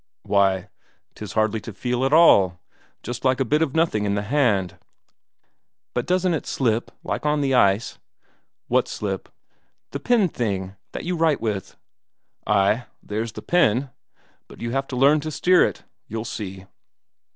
[0.23, 0.69] "Why,
[1.13, 2.59] 'tis hardly to feel at all;
[3.03, 4.79] just like a bit of nothing in the hand."
[5.93, 7.99] "But doesn't it slip, like on the ice?"
[8.67, 9.29] "What slip?"
[9.91, 11.77] "The pen thing, that you write with?"
[12.47, 13.91] "Ay, there's the pen.
[14.47, 16.65] But you have to learn to steer it, you'll see."